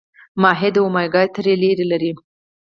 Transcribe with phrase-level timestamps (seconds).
[0.41, 1.53] ماهي د اومیګا تري
[1.91, 2.11] لري